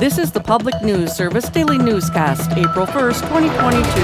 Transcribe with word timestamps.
This 0.00 0.16
is 0.16 0.32
the 0.32 0.40
Public 0.40 0.80
News 0.82 1.12
Service 1.12 1.50
Daily 1.50 1.76
Newscast, 1.76 2.52
April 2.52 2.86
1st, 2.86 3.20
2022. 3.20 4.00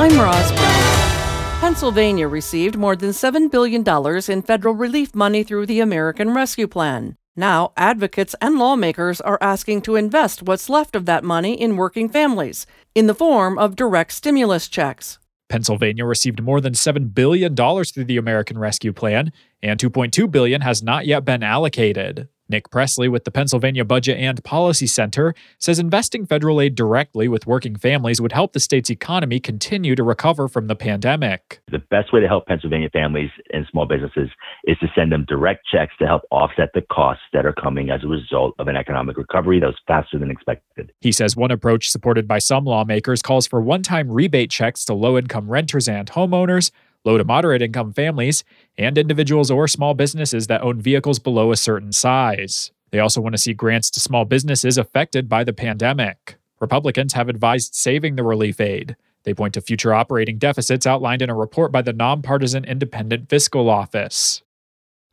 I'm 0.00 0.16
Roz 0.16 0.52
Brown. 0.52 1.58
Pennsylvania 1.58 2.28
received 2.28 2.76
more 2.76 2.94
than 2.94 3.10
$7 3.10 3.50
billion 3.50 3.82
in 4.30 4.42
federal 4.42 4.72
relief 4.72 5.16
money 5.16 5.42
through 5.42 5.66
the 5.66 5.80
American 5.80 6.32
Rescue 6.32 6.68
Plan. 6.68 7.16
Now, 7.34 7.72
advocates 7.76 8.36
and 8.40 8.56
lawmakers 8.56 9.20
are 9.20 9.38
asking 9.40 9.82
to 9.82 9.96
invest 9.96 10.44
what's 10.44 10.70
left 10.70 10.94
of 10.94 11.06
that 11.06 11.24
money 11.24 11.60
in 11.60 11.76
working 11.76 12.08
families 12.08 12.64
in 12.94 13.08
the 13.08 13.14
form 13.14 13.58
of 13.58 13.74
direct 13.74 14.12
stimulus 14.12 14.68
checks. 14.68 15.18
Pennsylvania 15.48 16.04
received 16.04 16.40
more 16.40 16.60
than 16.60 16.74
$7 16.74 17.12
billion 17.12 17.56
through 17.56 18.04
the 18.04 18.16
American 18.16 18.58
Rescue 18.58 18.92
Plan, 18.92 19.32
and 19.60 19.80
$2.2 19.80 20.30
billion 20.30 20.60
has 20.60 20.84
not 20.84 21.04
yet 21.04 21.24
been 21.24 21.42
allocated. 21.42 22.28
Nick 22.52 22.70
Presley 22.70 23.08
with 23.08 23.24
the 23.24 23.30
Pennsylvania 23.30 23.84
Budget 23.84 24.18
and 24.18 24.44
Policy 24.44 24.86
Center 24.86 25.34
says 25.58 25.78
investing 25.78 26.26
federal 26.26 26.60
aid 26.60 26.74
directly 26.74 27.26
with 27.26 27.46
working 27.46 27.74
families 27.76 28.20
would 28.20 28.32
help 28.32 28.52
the 28.52 28.60
state's 28.60 28.90
economy 28.90 29.40
continue 29.40 29.96
to 29.96 30.04
recover 30.04 30.48
from 30.48 30.66
the 30.66 30.76
pandemic. 30.76 31.62
The 31.70 31.78
best 31.78 32.12
way 32.12 32.20
to 32.20 32.28
help 32.28 32.46
Pennsylvania 32.46 32.90
families 32.92 33.30
and 33.52 33.66
small 33.70 33.86
businesses 33.86 34.28
is 34.64 34.78
to 34.78 34.86
send 34.94 35.10
them 35.10 35.24
direct 35.26 35.66
checks 35.66 35.94
to 35.98 36.06
help 36.06 36.22
offset 36.30 36.68
the 36.74 36.82
costs 36.92 37.24
that 37.32 37.46
are 37.46 37.54
coming 37.54 37.90
as 37.90 38.04
a 38.04 38.08
result 38.08 38.54
of 38.58 38.68
an 38.68 38.76
economic 38.76 39.16
recovery 39.16 39.58
that 39.58 39.66
was 39.66 39.80
faster 39.86 40.18
than 40.18 40.30
expected. 40.30 40.92
He 41.00 41.10
says 41.10 41.34
one 41.34 41.50
approach 41.50 41.88
supported 41.88 42.28
by 42.28 42.38
some 42.38 42.66
lawmakers 42.66 43.22
calls 43.22 43.46
for 43.46 43.62
one 43.62 43.82
time 43.82 44.12
rebate 44.12 44.50
checks 44.50 44.84
to 44.84 44.94
low 44.94 45.16
income 45.16 45.48
renters 45.48 45.88
and 45.88 46.10
homeowners 46.10 46.70
low 47.04 47.18
to 47.18 47.24
moderate 47.24 47.62
income 47.62 47.92
families, 47.92 48.44
and 48.78 48.96
individuals 48.96 49.50
or 49.50 49.68
small 49.68 49.94
businesses 49.94 50.46
that 50.46 50.62
own 50.62 50.80
vehicles 50.80 51.18
below 51.18 51.52
a 51.52 51.56
certain 51.56 51.92
size. 51.92 52.72
They 52.90 52.98
also 52.98 53.20
want 53.20 53.34
to 53.34 53.40
see 53.40 53.54
grants 53.54 53.90
to 53.90 54.00
small 54.00 54.24
businesses 54.24 54.78
affected 54.78 55.28
by 55.28 55.44
the 55.44 55.52
pandemic. 55.52 56.36
Republicans 56.60 57.14
have 57.14 57.28
advised 57.28 57.74
saving 57.74 58.16
the 58.16 58.22
relief 58.22 58.60
aid. 58.60 58.96
They 59.24 59.34
point 59.34 59.54
to 59.54 59.60
future 59.60 59.94
operating 59.94 60.38
deficits 60.38 60.86
outlined 60.86 61.22
in 61.22 61.30
a 61.30 61.34
report 61.34 61.72
by 61.72 61.82
the 61.82 61.92
nonpartisan 61.92 62.64
Independent 62.64 63.28
Fiscal 63.28 63.70
Office. 63.70 64.42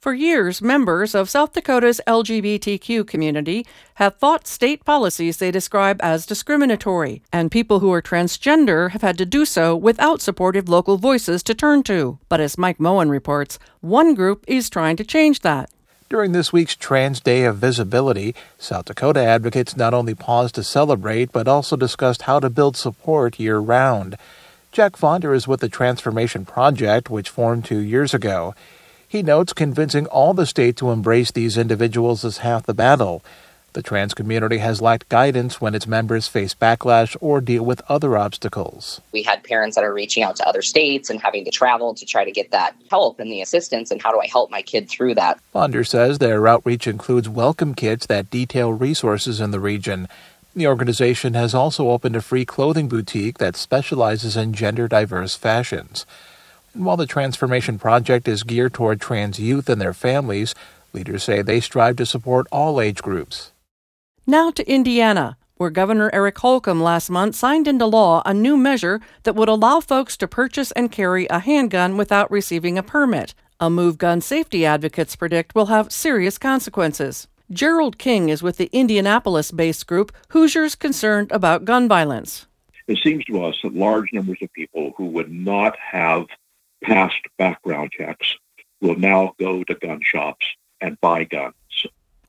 For 0.02 0.14
years, 0.14 0.62
members 0.62 1.14
of 1.14 1.30
South 1.30 1.52
Dakota's 1.52 2.00
LGBTQ 2.08 3.06
community 3.06 3.66
have 3.96 4.16
fought 4.16 4.48
state 4.48 4.86
policies 4.86 5.36
they 5.36 5.52
describe 5.52 6.00
as 6.02 6.26
discriminatory, 6.26 7.22
and 7.34 7.52
people 7.52 7.82
who 7.82 7.92
are 7.92 8.02
transgender 8.02 8.92
have 8.92 9.02
had 9.02 9.18
to 9.18 9.26
do 9.26 9.44
so 9.44 9.76
without 9.76 10.22
supportive 10.22 10.70
local 10.70 10.96
voices 10.96 11.44
to 11.44 11.54
turn 11.54 11.84
to. 11.84 12.18
But 12.30 12.40
as 12.40 12.58
Mike 12.58 12.80
Moen 12.80 13.10
reports, 13.10 13.60
one 13.82 14.16
group 14.16 14.46
is 14.48 14.70
trying 14.70 14.96
to 14.96 15.04
change 15.04 15.42
that. 15.42 15.70
During 16.10 16.32
this 16.32 16.54
week's 16.54 16.78
Trans 16.78 17.20
Day 17.20 17.44
of 17.44 17.58
Visibility, 17.58 18.34
South 18.58 18.86
Dakota 18.86 19.20
advocates 19.20 19.76
not 19.76 19.94
only 19.94 20.16
paused 20.16 20.56
to 20.56 20.64
celebrate, 20.64 21.34
but 21.34 21.50
also 21.50 21.76
discussed 21.76 22.22
how 22.22 22.40
to 22.40 22.50
build 22.50 22.78
support 22.78 23.38
year 23.38 23.60
round. 23.60 24.16
Jack 24.72 24.96
Fonder 24.96 25.34
is 25.34 25.46
with 25.46 25.60
the 25.60 25.68
Transformation 25.68 26.46
Project, 26.46 27.10
which 27.10 27.30
formed 27.30 27.66
two 27.66 27.80
years 27.80 28.14
ago. 28.14 28.56
He 29.10 29.24
notes 29.24 29.54
convincing 29.54 30.06
all 30.06 30.36
the 30.36 30.46
state 30.46 30.78
to 30.78 30.92
embrace 30.92 31.32
these 31.32 31.58
individuals 31.58 32.24
is 32.24 32.38
half 32.38 32.68
the 32.68 32.76
battle. 32.76 33.24
The 33.74 33.82
trans 33.82 34.14
community 34.14 34.60
has 34.60 34.84
lacked 34.84 35.10
guidance 35.10 35.60
when 35.60 35.74
its 35.74 35.88
members 35.88 36.28
face 36.28 36.54
backlash 36.54 37.18
or 37.20 37.42
deal 37.42 37.66
with 37.66 37.82
other 37.90 38.16
obstacles. 38.16 39.02
We 39.12 39.24
had 39.24 39.44
parents 39.44 39.76
that 39.76 39.84
are 39.84 39.92
reaching 39.96 40.22
out 40.22 40.36
to 40.36 40.48
other 40.48 40.62
states 40.62 41.10
and 41.10 41.20
having 41.20 41.44
to 41.46 41.50
travel 41.50 41.96
to 41.96 42.06
try 42.06 42.24
to 42.24 42.32
get 42.32 42.52
that 42.52 42.76
help 42.92 43.20
and 43.20 43.32
the 43.32 43.42
assistance. 43.42 43.90
And 43.90 44.00
how 44.00 44.12
do 44.12 44.20
I 44.20 44.28
help 44.28 44.52
my 44.52 44.62
kid 44.62 44.88
through 44.88 45.16
that? 45.16 45.40
Fonder 45.52 45.84
says 45.84 46.20
their 46.20 46.48
outreach 46.48 46.86
includes 46.86 47.28
welcome 47.28 47.74
kits 47.74 48.06
that 48.06 48.30
detail 48.30 48.74
resources 48.74 49.42
in 49.42 49.50
the 49.50 49.60
region. 49.60 50.08
The 50.56 50.68
organization 50.68 51.34
has 51.34 51.56
also 51.56 51.90
opened 51.90 52.16
a 52.16 52.22
free 52.22 52.46
clothing 52.46 52.88
boutique 52.88 53.40
that 53.40 53.56
specializes 53.56 54.38
in 54.38 54.54
gender 54.54 54.88
diverse 54.88 55.36
fashions. 55.36 56.06
While 56.80 56.96
the 56.96 57.06
Transformation 57.06 57.78
Project 57.78 58.26
is 58.26 58.44
geared 58.44 58.74
toward 58.74 59.02
trans 59.02 59.38
youth 59.38 59.68
and 59.68 59.82
their 59.82 59.94
families, 59.94 60.56
leaders 60.94 61.26
say 61.26 61.42
they 61.42 61.60
strive 61.60 61.98
to 61.98 62.06
support 62.06 62.48
all 62.54 62.80
age 62.80 63.02
groups. 63.02 63.52
Now 64.26 64.50
to 64.52 64.66
Indiana, 64.66 65.36
where 65.58 65.72
Governor 65.72 66.10
Eric 66.14 66.38
Holcomb 66.38 66.82
last 66.82 67.10
month 67.10 67.36
signed 67.36 67.68
into 67.68 67.86
law 67.86 68.22
a 68.26 68.34
new 68.34 68.56
measure 68.56 69.02
that 69.24 69.36
would 69.36 69.50
allow 69.50 69.82
folks 69.82 70.16
to 70.16 70.28
purchase 70.28 70.72
and 70.72 70.90
carry 70.90 71.28
a 71.30 71.40
handgun 71.40 71.98
without 71.98 72.32
receiving 72.32 72.78
a 72.78 72.84
permit, 72.84 73.34
a 73.60 73.70
move 73.70 73.98
gun 73.98 74.22
safety 74.22 74.66
advocates 74.66 75.18
predict 75.18 75.56
will 75.56 75.66
have 75.66 75.92
serious 75.92 76.38
consequences. 76.38 77.28
Gerald 77.52 77.98
King 77.98 78.30
is 78.30 78.42
with 78.42 78.56
the 78.56 78.70
Indianapolis 78.72 79.52
based 79.52 79.86
group 79.86 80.14
Hoosiers 80.30 80.76
Concerned 80.76 81.30
About 81.34 81.66
Gun 81.66 81.90
Violence. 81.90 82.48
It 82.88 83.00
seems 83.04 83.26
to 83.26 83.44
us 83.44 83.56
that 83.64 83.76
large 83.76 84.14
numbers 84.14 84.38
of 84.42 84.54
people 84.54 84.94
who 84.96 85.08
would 85.08 85.30
not 85.30 85.78
have 85.78 86.26
passed 86.84 87.28
background 87.38 87.92
checks 87.92 88.36
will 88.82 88.96
now 88.96 89.34
go 89.40 89.64
to 89.64 89.76
gun 89.76 90.00
shops 90.04 90.46
and 90.82 91.00
buy 91.02 91.24
guns. 91.24 91.54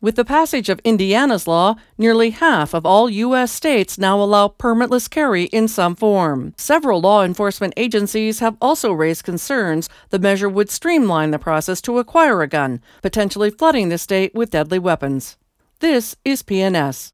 With 0.03 0.17
the 0.17 0.25
passage 0.25 0.71
of 0.71 0.81
Indiana's 0.83 1.47
law, 1.47 1.75
nearly 1.99 2.31
half 2.31 2.73
of 2.73 2.87
all 2.87 3.11
U.S. 3.11 3.53
states 3.53 3.99
now 3.99 4.19
allow 4.19 4.49
permitless 4.49 5.11
carry 5.11 5.45
in 5.45 5.69
some 5.69 5.95
form. 5.95 6.55
Several 6.57 7.03
law 7.03 7.23
enforcement 7.23 7.75
agencies 7.77 8.39
have 8.39 8.57
also 8.63 8.93
raised 8.93 9.25
concerns 9.25 9.91
the 10.09 10.19
measure 10.19 10.49
would 10.49 10.71
streamline 10.71 11.33
the 11.33 11.39
process 11.39 11.83
to 11.83 11.99
acquire 11.99 12.41
a 12.41 12.49
gun, 12.49 12.81
potentially 13.03 13.51
flooding 13.51 13.91
the 13.91 13.99
state 13.99 14.35
with 14.35 14.49
deadly 14.49 14.79
weapons. 14.79 15.37
This 15.81 16.17
is 16.25 16.43
PNS. 16.43 17.13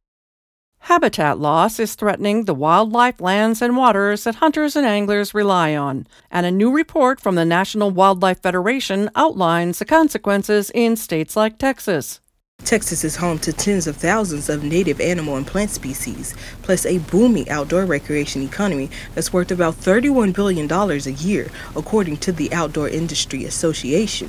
Habitat 0.86 1.40
loss 1.40 1.80
is 1.80 1.96
threatening 1.96 2.44
the 2.44 2.54
wildlife 2.54 3.20
lands 3.20 3.60
and 3.60 3.76
waters 3.76 4.22
that 4.22 4.36
hunters 4.36 4.76
and 4.76 4.86
anglers 4.86 5.34
rely 5.34 5.74
on, 5.74 6.06
and 6.30 6.46
a 6.46 6.50
new 6.52 6.70
report 6.70 7.20
from 7.20 7.34
the 7.34 7.44
National 7.44 7.90
Wildlife 7.90 8.40
Federation 8.40 9.10
outlines 9.16 9.80
the 9.80 9.84
consequences 9.84 10.70
in 10.76 10.94
states 10.94 11.34
like 11.34 11.58
Texas. 11.58 12.20
Texas 12.66 13.04
is 13.04 13.14
home 13.14 13.38
to 13.38 13.52
tens 13.52 13.86
of 13.86 13.96
thousands 13.96 14.48
of 14.48 14.64
native 14.64 15.00
animal 15.00 15.36
and 15.36 15.46
plant 15.46 15.70
species, 15.70 16.34
plus 16.62 16.84
a 16.84 16.98
booming 16.98 17.48
outdoor 17.48 17.86
recreation 17.86 18.42
economy 18.42 18.90
that's 19.14 19.32
worth 19.32 19.52
about 19.52 19.74
$31 19.74 20.34
billion 20.34 20.68
a 20.72 21.10
year, 21.10 21.48
according 21.76 22.16
to 22.16 22.32
the 22.32 22.52
Outdoor 22.52 22.88
Industry 22.88 23.44
Association. 23.44 24.28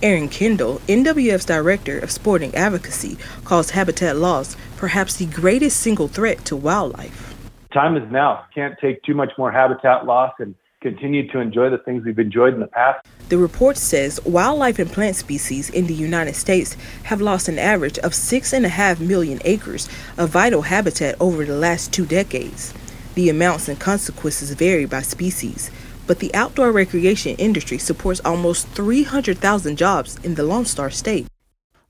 Aaron 0.00 0.28
Kindle, 0.28 0.80
NWF's 0.86 1.44
Director 1.44 1.98
of 1.98 2.12
Sporting 2.12 2.54
Advocacy, 2.54 3.18
calls 3.42 3.70
habitat 3.70 4.16
loss 4.16 4.56
perhaps 4.76 5.16
the 5.16 5.26
greatest 5.26 5.80
single 5.80 6.06
threat 6.06 6.44
to 6.44 6.54
wildlife. 6.54 7.34
Time 7.74 7.96
is 7.96 8.08
now. 8.12 8.44
Can't 8.54 8.78
take 8.80 9.02
too 9.02 9.14
much 9.14 9.32
more 9.36 9.50
habitat 9.50 10.06
loss 10.06 10.32
and 10.38 10.54
continue 10.82 11.26
to 11.28 11.38
enjoy 11.38 11.70
the 11.70 11.78
things 11.78 12.04
we've 12.04 12.18
enjoyed 12.18 12.52
in 12.52 12.60
the 12.60 12.66
past. 12.66 13.06
The 13.28 13.38
report 13.38 13.78
says 13.78 14.20
wildlife 14.26 14.78
and 14.78 14.92
plant 14.92 15.16
species 15.16 15.70
in 15.70 15.86
the 15.86 15.94
United 15.94 16.34
States 16.34 16.76
have 17.04 17.22
lost 17.22 17.48
an 17.48 17.58
average 17.58 17.98
of 18.00 18.12
6.5 18.12 19.00
million 19.00 19.40
acres 19.44 19.88
of 20.18 20.28
vital 20.28 20.62
habitat 20.62 21.14
over 21.20 21.44
the 21.44 21.56
last 21.56 21.92
two 21.92 22.04
decades. 22.04 22.74
The 23.14 23.30
amounts 23.30 23.68
and 23.68 23.78
consequences 23.78 24.50
vary 24.50 24.84
by 24.84 25.02
species 25.02 25.70
but 26.06 26.18
the 26.18 26.34
outdoor 26.34 26.72
recreation 26.72 27.36
industry 27.36 27.78
supports 27.78 28.20
almost 28.24 28.66
300,000 28.68 29.76
jobs 29.76 30.18
in 30.24 30.34
the 30.34 30.42
Lone 30.42 30.64
Star 30.64 30.90
State. 30.90 31.26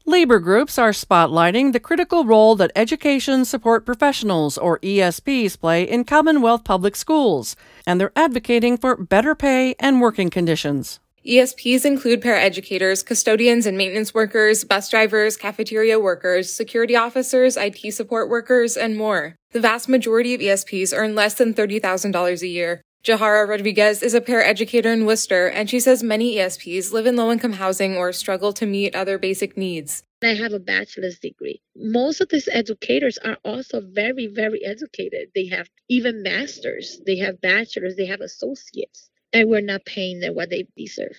Labor 0.04 0.40
groups 0.40 0.78
are 0.78 0.90
spotlighting 0.90 1.72
the 1.72 1.78
critical 1.78 2.24
role 2.24 2.56
that 2.56 2.72
education 2.74 3.44
support 3.44 3.86
professionals, 3.86 4.58
or 4.58 4.80
ESPs, 4.80 5.58
play 5.58 5.84
in 5.84 6.02
Commonwealth 6.02 6.64
public 6.64 6.96
schools, 6.96 7.54
and 7.86 8.00
they're 8.00 8.10
advocating 8.16 8.76
for 8.76 8.96
better 8.96 9.36
pay 9.36 9.76
and 9.78 10.00
working 10.00 10.28
conditions. 10.28 10.98
ESPs 11.24 11.84
include 11.84 12.20
paraeducators, 12.20 13.06
custodians 13.06 13.64
and 13.64 13.78
maintenance 13.78 14.12
workers, 14.12 14.64
bus 14.64 14.88
drivers, 14.90 15.36
cafeteria 15.36 16.00
workers, 16.00 16.52
security 16.52 16.96
officers, 16.96 17.56
IT 17.56 17.94
support 17.94 18.28
workers, 18.28 18.76
and 18.76 18.96
more. 18.96 19.36
The 19.52 19.60
vast 19.60 19.88
majority 19.88 20.34
of 20.34 20.40
ESPs 20.40 20.92
earn 20.96 21.14
less 21.14 21.34
than 21.34 21.54
$30,000 21.54 22.42
a 22.42 22.46
year. 22.48 22.82
Jahara 23.04 23.48
Rodriguez 23.48 24.00
is 24.00 24.14
a 24.14 24.20
paraeducator 24.20 24.92
in 24.92 25.06
Worcester, 25.06 25.48
and 25.48 25.68
she 25.68 25.80
says 25.80 26.04
many 26.04 26.36
ESPs 26.36 26.92
live 26.92 27.04
in 27.04 27.16
low 27.16 27.32
income 27.32 27.54
housing 27.54 27.96
or 27.96 28.12
struggle 28.12 28.52
to 28.52 28.64
meet 28.64 28.94
other 28.94 29.18
basic 29.18 29.56
needs. 29.56 30.04
I 30.22 30.34
have 30.34 30.52
a 30.52 30.60
bachelor's 30.60 31.18
degree. 31.18 31.60
Most 31.74 32.20
of 32.20 32.28
these 32.28 32.48
educators 32.52 33.18
are 33.18 33.38
also 33.44 33.80
very, 33.80 34.28
very 34.28 34.64
educated. 34.64 35.30
They 35.34 35.46
have 35.46 35.68
even 35.88 36.22
masters, 36.22 37.00
they 37.04 37.16
have 37.16 37.40
bachelors, 37.40 37.96
they 37.96 38.06
have 38.06 38.20
associates, 38.20 39.10
and 39.32 39.50
we're 39.50 39.62
not 39.62 39.84
paying 39.84 40.20
them 40.20 40.36
what 40.36 40.50
they 40.50 40.68
deserve. 40.76 41.16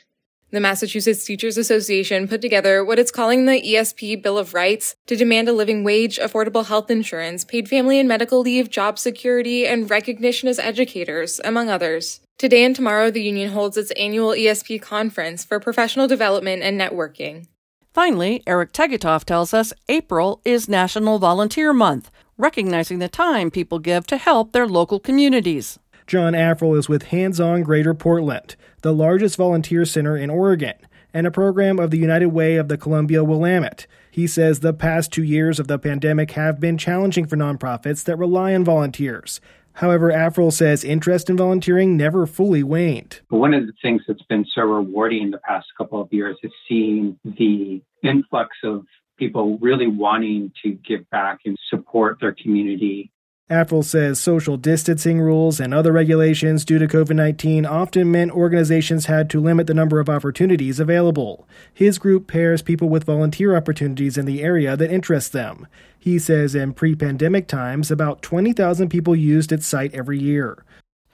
The 0.53 0.59
Massachusetts 0.59 1.25
Teachers 1.25 1.57
Association 1.57 2.27
put 2.27 2.39
together 2.39 2.85
what 2.85 2.99
it's 2.99 3.09
calling 3.09 3.47
the 3.47 3.59
ESP 3.59 4.21
Bill 4.21 4.37
of 4.37 4.53
Rights 4.53 4.95
to 5.07 5.15
demand 5.15 5.49
a 5.49 5.51
living 5.51 5.83
wage, 5.83 6.19
affordable 6.19 6.67
health 6.67 6.91
insurance, 6.91 7.43
paid 7.43 7.67
family 7.67 7.99
and 7.99 8.07
medical 8.07 8.39
leave, 8.39 8.69
job 8.69 8.99
security, 8.99 9.65
and 9.65 9.89
recognition 9.89 10.47
as 10.47 10.59
educators, 10.59 11.41
among 11.43 11.69
others. 11.69 12.19
Today 12.37 12.63
and 12.63 12.75
tomorrow, 12.75 13.09
the 13.09 13.23
union 13.23 13.49
holds 13.49 13.77
its 13.77 13.89
annual 13.93 14.29
ESP 14.29 14.79
conference 14.79 15.43
for 15.43 15.59
professional 15.59 16.07
development 16.07 16.61
and 16.61 16.79
networking. 16.79 17.47
Finally, 17.91 18.43
Eric 18.45 18.73
Tegethoff 18.73 19.23
tells 19.23 19.55
us 19.55 19.73
April 19.89 20.39
is 20.45 20.69
National 20.69 21.17
Volunteer 21.17 21.73
Month, 21.73 22.11
recognizing 22.37 22.99
the 22.99 23.09
time 23.09 23.49
people 23.49 23.79
give 23.79 24.05
to 24.05 24.17
help 24.17 24.51
their 24.51 24.67
local 24.67 24.99
communities. 24.99 25.79
John 26.07 26.33
Afrill 26.33 26.77
is 26.77 26.89
with 26.89 27.03
Hands 27.03 27.39
On 27.39 27.63
Greater 27.63 27.93
Portland, 27.93 28.55
the 28.81 28.93
largest 28.93 29.37
volunteer 29.37 29.85
center 29.85 30.17
in 30.17 30.29
Oregon, 30.29 30.75
and 31.13 31.25
a 31.25 31.31
program 31.31 31.79
of 31.79 31.91
the 31.91 31.97
United 31.97 32.27
Way 32.27 32.55
of 32.55 32.67
the 32.67 32.77
Columbia 32.77 33.23
Willamette. 33.23 33.87
He 34.11 34.27
says 34.27 34.59
the 34.59 34.73
past 34.73 35.11
two 35.11 35.23
years 35.23 35.59
of 35.59 35.67
the 35.67 35.79
pandemic 35.79 36.31
have 36.31 36.59
been 36.59 36.77
challenging 36.77 37.25
for 37.25 37.37
nonprofits 37.37 38.03
that 38.03 38.17
rely 38.17 38.53
on 38.53 38.63
volunteers. 38.63 39.39
However, 39.77 40.11
Afrill 40.11 40.53
says 40.53 40.83
interest 40.83 41.29
in 41.29 41.37
volunteering 41.37 41.97
never 41.97 42.27
fully 42.27 42.61
waned. 42.61 43.21
One 43.29 43.53
of 43.53 43.65
the 43.65 43.73
things 43.81 44.03
that's 44.07 44.21
been 44.23 44.45
so 44.53 44.61
rewarding 44.61 45.23
in 45.23 45.31
the 45.31 45.39
past 45.39 45.67
couple 45.77 45.99
of 45.99 46.13
years 46.13 46.37
is 46.43 46.51
seeing 46.67 47.17
the 47.23 47.81
influx 48.03 48.55
of 48.63 48.85
people 49.17 49.57
really 49.59 49.87
wanting 49.87 50.51
to 50.63 50.71
give 50.71 51.09
back 51.09 51.39
and 51.45 51.57
support 51.69 52.19
their 52.19 52.33
community 52.33 53.11
Afrill 53.53 53.85
says 53.85 54.19
social 54.19 54.57
distancing 54.57 55.21
rules 55.21 55.59
and 55.59 55.73
other 55.73 55.91
regulations 55.91 56.65
due 56.65 56.79
to 56.79 56.87
COVID 56.87 57.15
19 57.15 57.65
often 57.65 58.11
meant 58.11 58.31
organizations 58.31 59.05
had 59.05 59.29
to 59.29 59.39
limit 59.39 59.67
the 59.67 59.75
number 59.75 59.99
of 59.99 60.09
opportunities 60.09 60.79
available. 60.79 61.47
His 61.71 61.99
group 61.99 62.27
pairs 62.27 62.63
people 62.63 62.89
with 62.89 63.03
volunteer 63.03 63.55
opportunities 63.55 64.17
in 64.17 64.25
the 64.25 64.41
area 64.41 64.75
that 64.75 64.91
interest 64.91 65.33
them. 65.33 65.67
He 65.99 66.17
says 66.17 66.55
in 66.55 66.73
pre 66.73 66.95
pandemic 66.95 67.47
times, 67.47 67.91
about 67.91 68.23
20,000 68.23 68.89
people 68.89 69.15
used 69.15 69.51
its 69.51 69.67
site 69.67 69.93
every 69.93 70.19
year. 70.19 70.65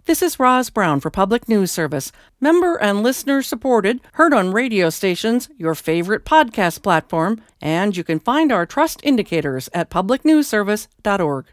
This 0.10 0.24
is 0.24 0.40
Roz 0.40 0.72
Brown 0.72 1.02
for 1.02 1.12
Public 1.12 1.48
News 1.48 1.72
Service, 1.72 2.12
member 2.40 2.78
and 2.78 3.04
listener 3.04 3.44
supported, 3.44 4.00
heard 4.14 4.34
on 4.34 4.52
radio 4.52 4.90
stations, 4.90 5.50
your 5.56 5.76
favorite 5.76 6.26
podcast 6.26 6.82
platform, 6.82 7.40
and 7.62 7.96
you 7.96 8.04
can 8.04 8.20
find 8.20 8.52
our 8.52 8.66
trust 8.66 9.02
indicators 9.04 9.70
at 9.72 9.92
publicnewsservice.org. 9.92 11.46